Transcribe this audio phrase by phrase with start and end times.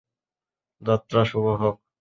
[0.81, 1.75] যাত্রা শুভ হোক!